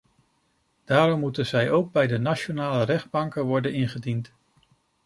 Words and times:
Daarom 0.85 1.19
moeten 1.19 1.45
zij 1.45 1.71
ook 1.71 1.91
bij 1.91 2.07
de 2.07 2.17
nationale 2.17 2.83
rechtbanken 2.83 3.43
worden 3.45 3.73
ingediend. 3.73 4.33